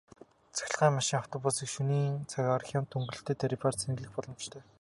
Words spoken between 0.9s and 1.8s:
машин, автобусыг